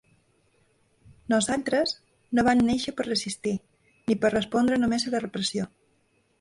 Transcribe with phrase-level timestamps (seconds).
[1.33, 1.93] Nosaltres
[2.39, 3.55] no vam néixer per resistir,
[4.09, 5.71] ni per respondre només a la repressió.